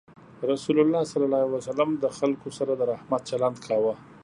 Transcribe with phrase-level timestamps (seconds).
[0.43, 3.93] رسول الله صلى الله عليه وسلم د خلکو سره د رحمت چلند کاوه.